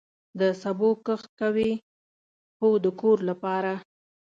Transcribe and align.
د 0.39 0.41
سبو 0.61 0.89
کښت 1.05 1.27
کوئ؟ 1.39 1.71
هو، 2.59 2.69
د 2.83 2.85
کور 3.01 3.17
لپاره 3.29 3.73